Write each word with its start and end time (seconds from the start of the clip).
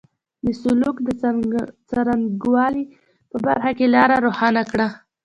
د 0.45 0.47
سلوک 0.61 0.95
د 1.03 1.09
څرنګه 1.89 2.47
والي 2.55 2.83
په 3.29 3.37
برخه 3.45 3.71
کې 3.77 3.85
لاره 3.95 4.15
روښانه 4.25 4.63
کړه. 4.71 4.87